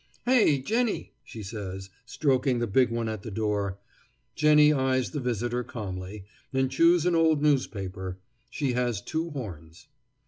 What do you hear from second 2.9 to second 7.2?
at the door. Jenny eyes the visitor calmly, and chews an